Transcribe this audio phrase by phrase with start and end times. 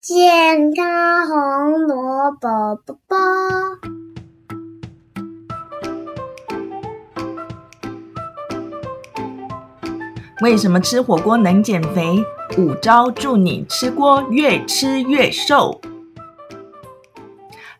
[0.00, 3.16] 健康红萝卜卜卜。
[10.40, 12.24] 为什么吃火锅能减肥？
[12.56, 15.80] 五招助你吃锅越吃越瘦。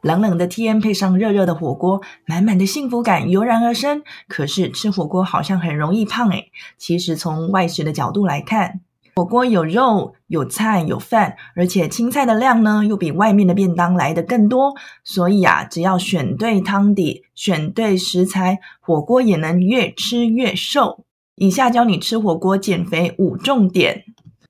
[0.01, 4.03] 冷冷的天配上热热的火锅，满满的幸福感油然而生。
[4.27, 6.51] 可是吃火锅好像很容易胖诶。
[6.77, 8.81] 其实从外食的角度来看，
[9.19, 14.77] 火锅有肉、有菜、有饭，而且青菜的量呢又比外面的便当来的更多。
[15.03, 21.05] 所以啊，只要选对汤底、选对食材，火锅也能越吃越瘦。
[21.35, 24.05] 以下教你吃火锅减肥五重点。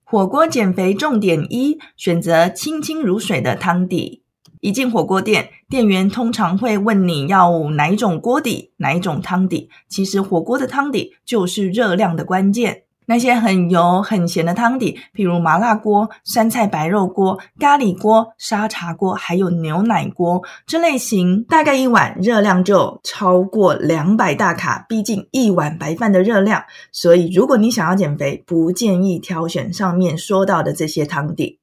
[0.04, 4.22] 火锅减肥重点一：选择清清如水的汤底。
[4.60, 9.70] 一进火锅店，店员通常会问你要哪一种锅底、哪一种汤底。
[9.88, 12.82] 其实火锅的汤底就是热量的关键。
[13.08, 26.62] 那些很油、很咸的汤底，譬如麻辣锅、酸菜白肉锅、咖喱锅、沙茶锅，还有牛奶锅这类型，大概一碗热量就超过两百大卡，逼近一碗白饭的热量。
[26.92, 31.58] 所以，如果你想要减肥，不建议挑选上面说到的这些汤底。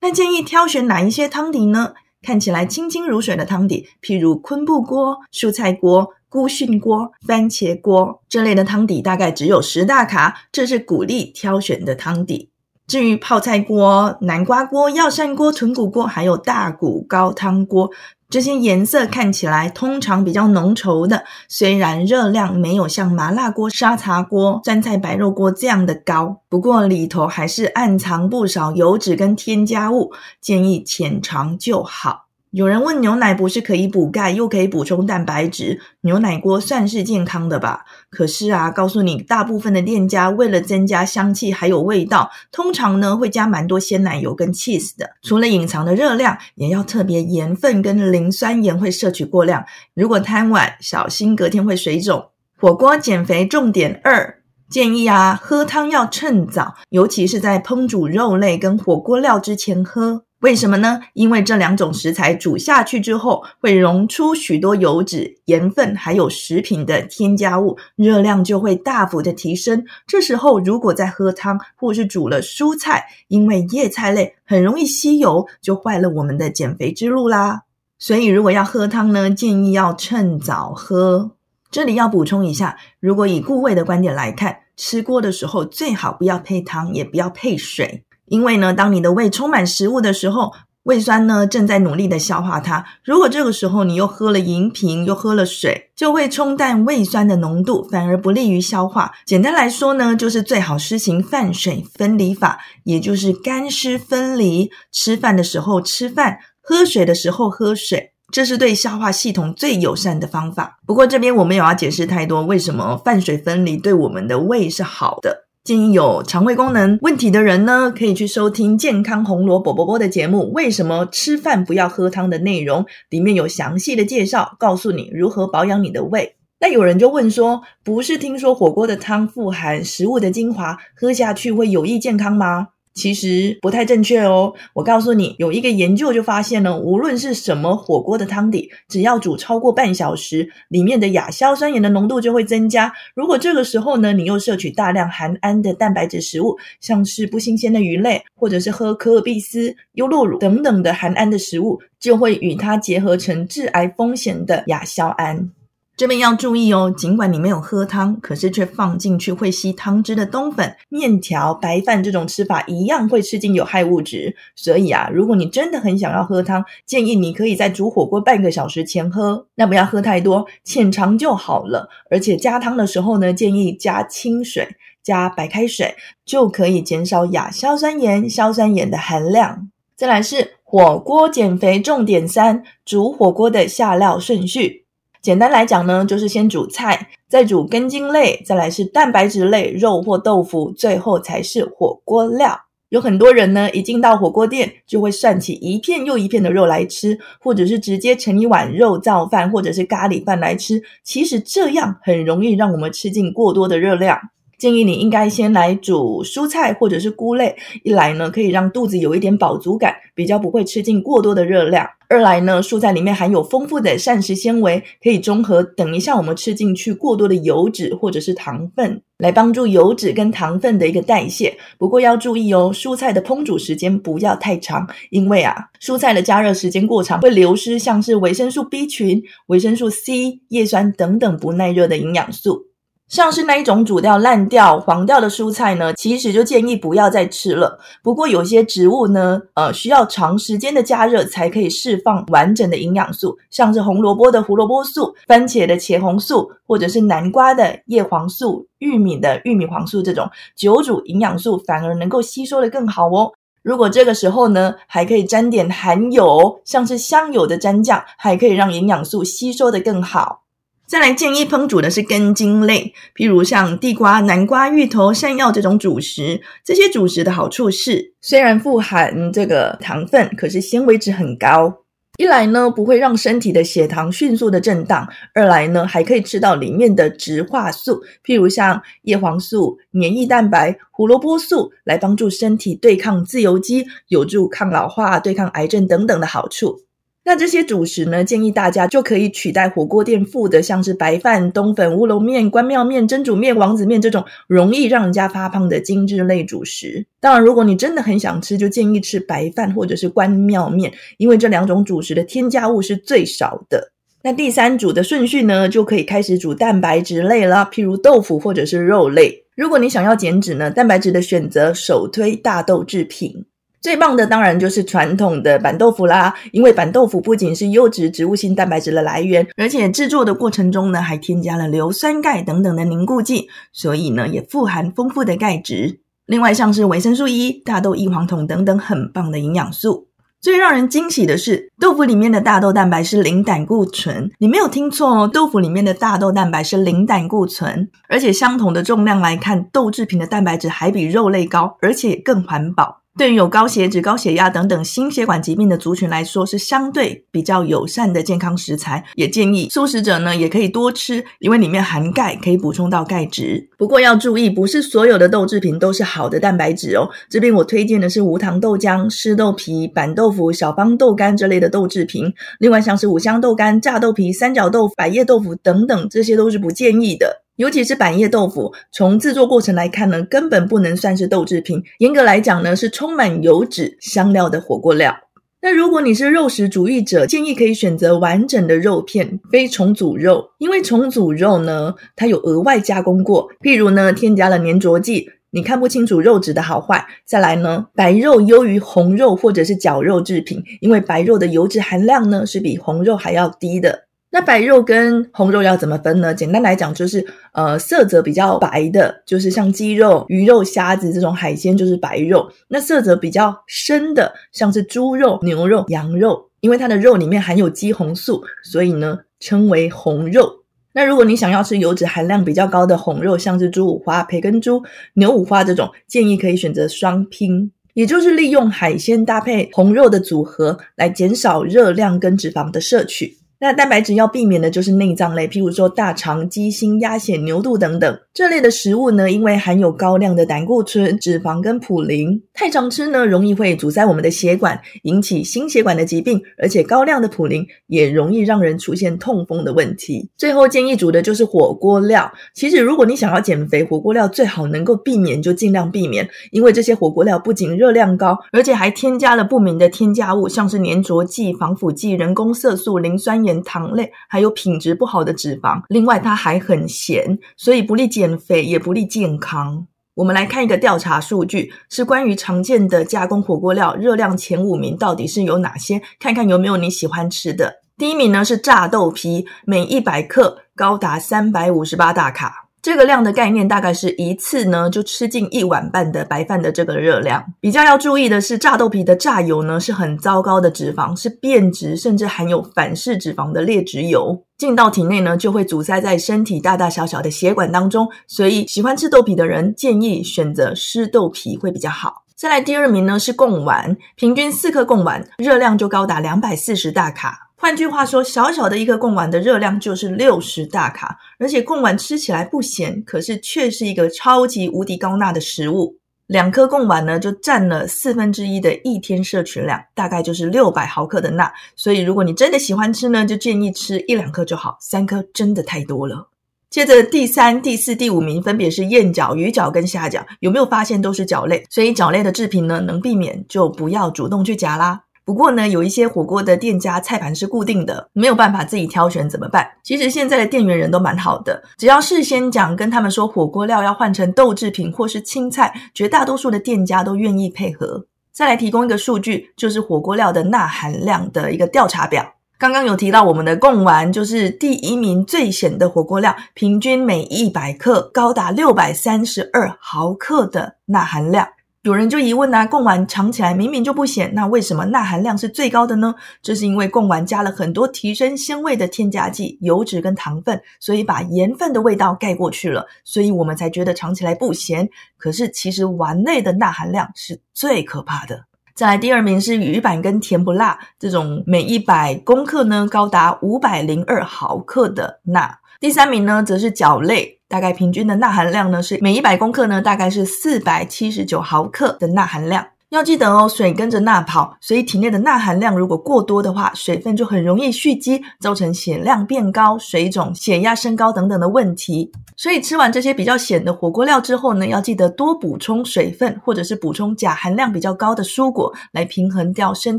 [0.00, 1.92] 那建议挑选哪一些汤底呢？
[2.22, 12.50] 看起来清清如水的汤底，譬如昆布锅、蔬菜锅、菇蕈锅、番茄锅这类的汤底，大概只有十大卡，这是鼓励挑选的汤底。
[12.86, 17.90] 至于泡菜锅、南瓜锅、药膳锅、豚骨锅，还有大骨高汤锅。
[18.28, 32.25] 这些颜色看起来通常比较浓稠的，虽然热量没有像麻辣锅、沙茶锅、酸菜白肉锅这样的高，不过里头还是暗藏不少油脂跟添加物，建议浅尝就好。
[32.56, 35.78] 有人问牛奶不是可以补钙又可以补充蛋白质？
[36.00, 37.84] 牛奶锅算是健康的吧？
[38.08, 45.10] 可是啊，告诉你，大部分的店家为了增加香气还有味道，通常呢会加蛮多鲜奶油跟 cheese 的。
[45.20, 49.62] 除了隐藏的热量，也要特别盐分跟磷酸盐会摄取过量。
[49.94, 52.24] 如果贪晚，小心隔天会水肿。
[52.58, 54.38] 火锅减肥重点二，
[54.70, 60.22] 建议啊喝汤要趁早，尤其是在烹煮肉类跟火锅料之前喝。
[60.46, 61.00] 为什么呢？
[61.14, 69.84] 因为这两种食材煮下去之后，会溶出许多油脂、盐分，还有食品的添加物，热量就会大幅的提升。
[70.06, 77.62] 这时候如果再喝汤，或是煮了蔬菜，因为叶菜类很容易吸油，就坏了我们的减肥之路啦。
[77.98, 81.32] 所以如果要喝汤呢，建议要趁早喝。
[81.72, 88.04] 这里要补充一下，如果以固胃的观点来看，吃锅的时候最好不要配汤，也不要配水。
[88.26, 92.84] 因为呢，当你的胃充满食物的时候，胃酸呢正在努力的消化它。
[93.02, 99.12] 如果这个时候你又喝了饮品，又喝了水，就会冲淡胃酸的浓度，反而不利于消化。
[99.24, 104.70] 简单来说呢，就是最好施行饭水分离法，也就是干湿分离。
[104.92, 110.78] 吃饭的时候吃饭，喝水的时候喝水，这是对消化系统最友善的方法。
[110.86, 115.45] 不过这边我们有要解释太多，为什么饭水分离对我们的胃是好的。
[115.66, 120.52] 建议有肠胃功能问题的人呢，可以去收听健康红萝卜波波的节目。
[120.52, 126.36] 为什么吃饭不要喝汤的内容，里面有详细的介绍，告诉你如何保养你的胃。
[126.60, 132.68] 那有人就问说，不是听说火锅的汤富含食物的精华，喝下去会有益健康吗？
[132.96, 134.52] 其实不太正确哦。
[134.72, 142.92] 我告诉你，有一个研究就发现了，无论是什么火锅的汤底，只要煮超过半小时，里面的亚硝酸盐的浓度就会增加。
[143.14, 155.50] 如果这个时候呢，你又摄取大量含氨的蛋白质食物，像是不新鲜的鱼类，或者是喝可尔必斯、优酪乳等等的含氨的食物，就会与它结合成致癌风险的亚硝胺。
[155.96, 164.36] 这边要注意哦，尽管你没有喝汤，可是却放进去会吸汤汁的冬粉、面条、白饭这种吃法，一样会吃进有害物质。
[164.54, 171.88] 所以啊，如果你真的很想要喝汤，建议你可以在煮火锅半个小时前喝，那不要喝太多，浅尝就好了。
[172.10, 174.68] 而且加汤的时候呢，建议加清水、
[175.02, 175.94] 加白开水，
[176.26, 179.70] 就可以减少亚硝酸盐、硝酸盐的含量。
[179.96, 184.84] 再来是火锅减肥重点三：煮火锅的下料顺序。
[185.26, 192.56] 简单来讲呢，就是先煮菜，再煮根茎类，再来是蛋白质类，肉或豆腐，最后才是火锅料。
[192.90, 200.80] 有很多人呢，一进到火锅店就会涮起一片又一片的肉来吃，或者是直接盛一碗肉燥饭或者是咖喱饭来吃。
[201.02, 204.16] 其实这样很容易让我们吃进过多的热量。
[204.58, 221.54] 建议你应该先来煮蔬菜或者是菇类，一来呢可以让肚子有一点饱足感，比较不会吃进过多的热量；二来呢蔬菜里面含有丰富的膳食纤维，可以中和等一下我们吃进去过多的油脂或者是糖分，来帮助油脂跟糖分的一个代谢。
[221.76, 232.64] 不过要注意哦，蔬菜的烹煮时间不要太长，因为啊蔬菜的加热时间过长会流失像是维生素 B 群、维生素 C、叶酸等等不耐热的营养素。
[233.08, 237.78] 像是那一种煮掉烂掉、黄掉的蔬菜呢，其实就建议不要再吃了。
[238.02, 253.30] 不过有些植物呢，呃，需要长时间的加热才可以释放完整的营养素，像是红萝卜的胡萝卜素、番茄的茄红素，或者是南瓜的叶黄素、玉米的玉米黄素这种久煮营养素，反而能够吸收的更好哦。
[253.62, 260.42] 如果这个时候呢，还可以沾点含油，像是香油的蘸酱，还可以让营养素吸收的更好。
[260.86, 266.40] 再来建议烹煮的是根茎类，譬如像地瓜、南瓜、芋头、山药这种主食。
[266.64, 271.82] 这些主食的好处是，虽然富含这个糖分，可是纤维质很高。
[272.18, 286.85] 一来呢，不会让身体的血糖迅速的震荡；二来呢，还可以吃到里面的植化素，譬如像叶黄素、黏液蛋白、胡萝卜素，来帮助身体对抗自由基，有助抗老化、对抗癌症等等的好处。
[287.28, 288.22] 那这些主食呢？
[288.22, 297.04] 建议大家就可以取代火锅店附的，像是白饭、冬粉、乌龙面、关庙面、蒸煮面、王子面这种容易让人家发胖的精致类主食。
[297.18, 303.90] 当然，如果你真的很想吃，就建议吃白饭或者是关庙面，因为这两种主食的添加物是最少的。
[304.22, 309.44] 那第三组的顺序呢，就可以开始煮蛋白质类了，譬如豆腐或者是肉类。
[309.56, 313.46] 如果你想要减脂呢，蛋白质的选择首推大豆制品。
[313.86, 326.00] 最棒的当然就是传统的板豆腐啦，因为板豆腐不仅是优质植物性蛋白质的来源，而且制作的过程中呢，还添加了硫酸钙等等的凝固剂，所以呢，也富含丰富的钙质。
[326.26, 330.08] 另外，像是维生素 E、大豆异黄酮等等很棒的营养素。
[330.40, 343.02] 最让人惊喜的是，豆腐里面的大豆蛋白是零胆固醇，你没有听错哦，豆腐里面的大豆蛋白是零胆固醇，而且相同的重量来看，豆制品的蛋白质还比肉类高，而且更环保。
[343.18, 349.02] 对于有高血脂、高血压等等心血管疾病的族群来说，是相对比较友善的健康食材。
[349.14, 353.70] 也建议素食者呢，也可以多吃，因为里面含钙，可以补充到钙质。
[353.78, 357.08] 不过要注意，不是所有的豆制品都是好的蛋白质哦。
[357.30, 362.30] 这边我推荐的是无糖豆浆、湿豆皮、板豆腐、小方豆干这类的豆制品。
[362.58, 367.45] 另外像是五香豆干、炸豆皮、三角豆腐、百叶豆腐等等，这些都是不建议的。
[367.56, 371.82] 尤其是板叶豆腐，从制作过程来看呢，根本不能算是豆制品。
[371.98, 375.16] 严格来讲呢，是充满油脂、香料的火锅料。
[375.62, 387.04] 那如果你是肉食主义者，建议可以选择完整的肉片，非重组肉，因为重组肉呢，它有额外加工过，譬如呢，添加了粘着剂，你看不清楚肉质的好坏。
[387.24, 394.05] 再来呢，白肉优于红肉或者是绞肉制品，因为白肉的油脂含量呢，是比红肉还要低的。
[394.30, 396.34] 那白肉跟红肉要怎么分呢？
[396.34, 402.50] 简单来讲，就是呃色泽比较白的，就是像鸡肉、鱼肉、虾子这种海鲜，就是白肉。
[402.68, 410.52] 那色泽比较深的，像是猪肉、牛肉、羊肉，因为它的肉里面含有肌红素，所以呢称为红肉。
[410.92, 414.82] 那如果你想要吃油脂含量比较高的红肉，像是猪五花、培根猪、
[415.14, 423.36] 牛五花这种，建议可以选择双拼，也就是利用海鲜搭配红肉的组合，来减少热量跟脂肪的摄取。
[423.58, 428.18] 那蛋白质要避免的就是内脏类，譬如说大肠、鸡心、鸭血、牛肚等等。
[428.36, 440.28] 这类的食物呢，因为含有高量的胆固醇、脂肪跟普林，太常吃呢，容易会阻塞我们的血管，引起心血管的疾病，而且高量的普林也容易让人出现痛风的问题。
[440.36, 442.30] 最后建议煮的就是火锅料。
[442.52, 453.56] 其实如果你想要减肥，火锅料最好能够避免就尽量避免，因为这些火锅料不仅热量高，而且还添加了不明的添加物，像是粘着剂、防腐剂、人工色素、磷酸盐。
[453.62, 459.86] 糖类还有品质不好的脂肪，另外它还很咸，所以不利减减肥，也不利健康。
[460.14, 466.02] 我们来看一个调查数据，是关于常见的加工火锅料热量前五名到底是有哪些？
[466.18, 467.82] 看看有没有你喜欢吃的。
[467.96, 472.65] 第一名呢是炸豆皮，每一百克高达三百五十八大卡。
[472.86, 477.44] 这个量的概念大概是一次呢就吃进一碗半的白饭的这个热量。
[477.60, 488.08] 比较要注意的是，炸豆皮的炸油呢是很糟糕的脂肪，是变质甚至含有反式脂肪的劣质油，进到体内呢就会阻塞在身体大大小小的血管当中。
[488.28, 492.22] 所以喜欢吃豆皮的人建议选择湿豆皮会比较好。
[492.36, 497.45] 再来第二名呢是贡丸，平均四颗贡丸热量就高达两百四十大卡。
[497.58, 505.96] 换句话说，小小的一个贡丸的热量就是六十大卡，而且贡丸吃起来不咸，可是却是一个超级无敌高钠的食物。
[506.26, 511.50] 两颗贡丸呢，就占了四分之一的一天摄取量，大概就是六百毫克的钠。
[511.76, 516.28] 所以，如果你真的喜欢吃呢，就建议吃一两颗就好，三颗真的太多了。
[516.68, 521.64] 接着第三、第四、第五名分别是燕饺、鱼饺跟虾饺，有没有发现都是饺类？
[521.70, 525.00] 所以饺类的制品呢，能避免就不要主动去夹啦。
[525.26, 529.68] 不过呢，有一些火锅的店家菜盘是固定的，没有办法自己挑选怎么办？
[529.82, 538.06] 其实现在的店员人都蛮好的，只要事先讲跟他们说火锅料要换成豆制品或是青菜，绝大多数的店家都愿意配合。
[538.30, 542.24] 再来提供一个数据，就是火锅料的钠含量的一个调查表。
[542.56, 551.48] 刚刚有提到我们的贡丸就是第一名最咸的火锅料，平均每一百克高达六百三十二毫克的钠含量。
[551.86, 556.12] 有人就疑问啊，贡丸尝起来明明就不咸，那为什么钠含量是最高的呢？
[556.42, 564.88] 这是因为贡丸加了很多提升鲜味的添加剂、油脂跟糖分，所以把盐分的味道盖过去了，所以我们才觉得尝起来不咸。
[565.16, 568.46] 可是其实丸类的钠含量是最可怕的。
[568.74, 575.56] 再来第二名是鱼板跟甜不辣，这种每一百公克呢高达五百零二毫克的钠。
[575.78, 577.35] 第三名呢则是饺类。
[577.48, 582.66] 大概平均的钠含量呢是每一百公克呢大概是四百七十九毫克的钠含量。
[582.90, 592.12] 要记得哦，水跟着钠跑，所以体内的钠含量如果过多的话，水分就很容易蓄积，造成血量变高、水肿、血压升高等等的问题。
[592.36, 599.98] 所以吃完这些比较咸的火锅料之后呢，要记得多补充水分，或者是补充钾含量比较高的蔬果，来平衡掉身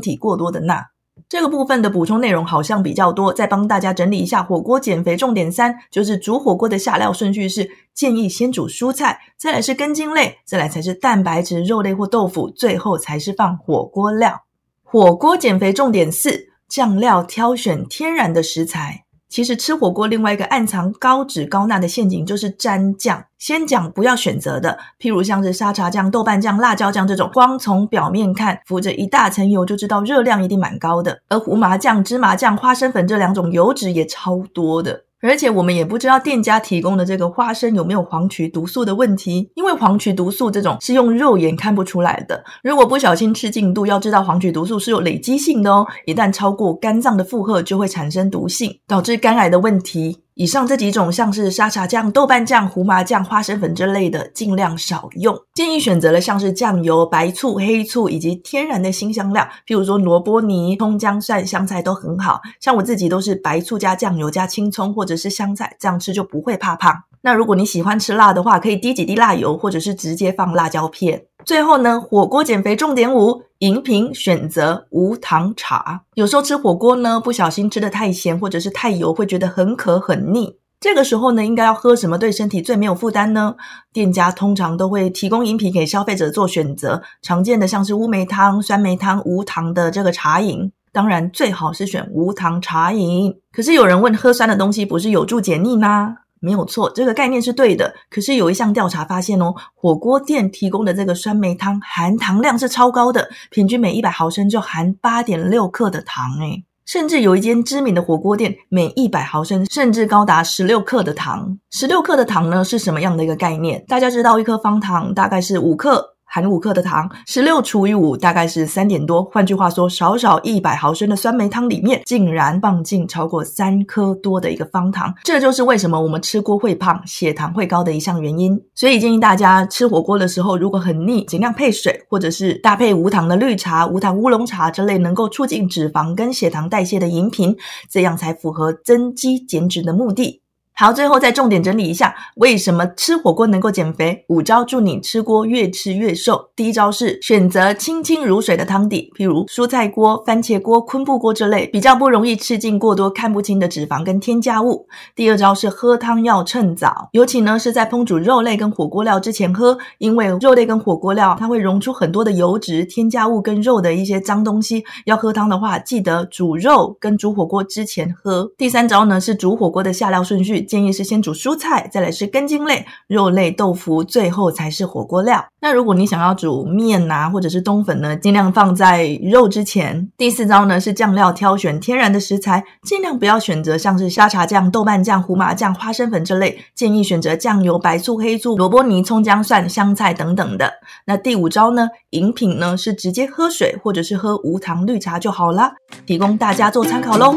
[0.00, 0.82] 体过多的钠。
[1.28, 4.42] 这个部分的补充内容好像比较多，再帮大家整理一下。
[4.42, 14.42] 火锅减肥重点三，就是煮火锅的下料顺序是：建议先煮蔬菜，再来是根茎类，再来才是蛋白质肉类或豆腐，最后才是放火锅料。
[14.82, 19.04] 火锅减肥重点四，酱料挑选天然的食材。
[19.28, 23.22] 其实吃火锅另外一个暗藏高脂高钠的陷阱就是沾酱。
[23.38, 31.20] 先讲不要选择的，譬如像是沙茶酱、豆瓣酱、辣椒酱这种，光从表面看浮着一大层油就知道热量一定蛮高的。
[31.28, 35.04] 而胡麻酱、芝麻酱、花生粉这两种油脂也超多的。
[35.20, 42.44] 而且我们也不知道店家提供的这个花生有没有黄曲毒素的问题，因为黄曲毒素这种是用肉眼看不出来的。
[42.62, 50.18] 如果不小心吃进肚，要知道黄曲毒素是有累积性的哦，一旦超过肝脏的负荷，就会产生毒性，导致肝癌的问题。
[50.38, 55.36] 以上这几种像是沙茶酱、豆瓣酱、胡麻酱、花生粉之类的，尽量少用。
[55.52, 62.40] 建议选择了像是酱油、白醋、黑醋以及天然的新香料，譬如说萝卜泥、葱姜蒜、香菜都很好。
[62.60, 66.94] 像我自己都是白醋加酱油加青葱或者是香菜，这样吃就不会怕胖。
[67.22, 71.24] 那如果你喜欢吃辣的话，可以滴几滴辣油，或者是直接放辣椒片。
[71.44, 73.42] 最后呢，火锅减肥重点五。
[73.58, 76.02] 饮品选择无糖茶。
[76.14, 80.54] 有时候吃火锅呢，不小心吃的太咸或者是太油，会觉得很渴很腻。
[80.78, 83.56] 这个时候呢，应该要喝什么对身体最没有负担呢？
[83.92, 87.02] 店家通常都会提供饮品给消费者做选择。
[87.20, 93.34] 常见的像是乌梅汤、酸梅汤、无糖的这个茶饮，当然最好是选无糖茶饮。
[93.52, 96.14] 可是有人问，喝酸的东西不是有助解腻吗？
[96.40, 97.94] 没有错，这个概念是对的。
[98.10, 111.58] 可是有一项调查发现哦，火锅店提供的这个酸梅汤含糖量是超高的，平均每一百毫升就含八点六克的糖诶甚至有一间知名的火锅店，每一百毫升甚至高达十六克的糖。
[111.70, 113.84] 十六克的糖呢是什么样的一个概念？
[113.86, 116.14] 大家知道一颗方糖大概是五克。
[116.40, 119.24] 含五克的糖，十六除以五大概是三点多。
[119.24, 125.12] 换句话说，少少一百毫升的酸梅汤里面，竟然放进超过三颗多的一个方糖。
[125.24, 128.60] 这就是为什么我们吃锅会胖、血糖会高的一项原因。
[128.74, 137.56] 所以建议大家吃火锅的时候，如果很腻，尽量配水，或者是搭配无糖的绿茶、无糖乌龙茶这类能够促进脂肪跟血糖代谢的饮品，
[137.90, 140.42] 这样才符合增肌减脂的目的。
[140.80, 144.24] 好，最后再重点整理一下，为什么吃火锅能够减肥？
[144.28, 146.48] 五招助你吃锅越吃越瘦。
[146.54, 154.86] 第一招是选择清清如水的汤底，譬如蔬菜锅、番茄锅、昆布锅之类，比较不容易吃进过多看不清的脂肪跟添加物。
[155.16, 164.84] 第二招是喝汤要趁早，尤其呢是在烹煮肉类跟火锅料之前喝，因为肉类跟火锅料它会溶出很多的油脂、添加物跟肉的一些脏东西。
[165.06, 168.48] 要喝汤的话，记得煮肉跟煮火锅之前喝。
[168.56, 170.67] 第三招呢是煮火锅的下料顺序。
[170.68, 175.44] 建议是先煮蔬菜，再来是根茎类、肉类、豆腐，最后才是火锅料。
[175.60, 180.08] 那如果你想要煮面呐，或者是冬粉呢，尽量放在肉之前。
[180.16, 190.70] 第四招呢是酱料挑选天然的食材，尽量不要选择像是沙茶酱、豆瓣酱、胡麻酱、花生粉这类，建议选择酱油、白醋、黑醋、萝卜泥、葱姜蒜、香菜等等的。
[191.06, 195.72] 那第五招呢，饮品呢是直接喝水或者是喝无糖绿茶就好啦，
[196.06, 197.34] 提供大家做参考喽。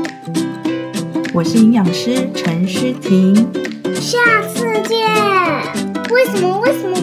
[1.34, 3.34] 我是营养师陈诗婷，
[3.96, 5.08] 下次见。
[6.12, 6.60] 为什么？
[6.60, 6.98] 为什么？